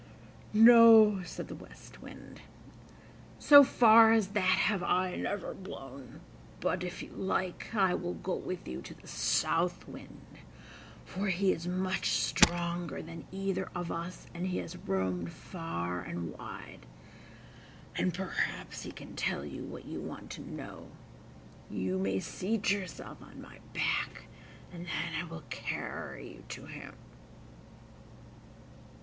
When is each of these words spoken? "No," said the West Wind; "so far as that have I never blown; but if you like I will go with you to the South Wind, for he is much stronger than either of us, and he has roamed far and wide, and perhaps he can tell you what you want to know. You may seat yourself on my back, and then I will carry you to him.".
"No," 0.51 1.21
said 1.25 1.47
the 1.47 1.53
West 1.53 2.01
Wind; 2.01 2.41
"so 3.37 3.63
far 3.63 4.13
as 4.13 4.29
that 4.29 4.39
have 4.65 4.81
I 4.81 5.15
never 5.15 5.53
blown; 5.53 6.21
but 6.59 6.83
if 6.83 7.03
you 7.03 7.09
like 7.11 7.69
I 7.75 7.93
will 7.93 8.15
go 8.15 8.33
with 8.35 8.67
you 8.67 8.81
to 8.81 8.95
the 8.95 9.07
South 9.07 9.87
Wind, 9.87 10.39
for 11.05 11.27
he 11.27 11.51
is 11.51 11.67
much 11.67 12.09
stronger 12.09 13.03
than 13.03 13.27
either 13.31 13.69
of 13.75 13.91
us, 13.91 14.25
and 14.33 14.47
he 14.47 14.57
has 14.57 14.75
roamed 14.75 15.31
far 15.31 16.01
and 16.01 16.31
wide, 16.35 16.87
and 17.95 18.11
perhaps 18.11 18.81
he 18.81 18.91
can 18.91 19.15
tell 19.15 19.45
you 19.45 19.63
what 19.63 19.85
you 19.85 20.01
want 20.01 20.31
to 20.31 20.41
know. 20.41 20.87
You 21.69 21.99
may 21.99 22.19
seat 22.19 22.71
yourself 22.71 23.21
on 23.21 23.39
my 23.39 23.59
back, 23.75 24.23
and 24.73 24.87
then 24.87 25.13
I 25.21 25.25
will 25.25 25.43
carry 25.51 26.27
you 26.27 26.43
to 26.49 26.65
him.". 26.65 26.95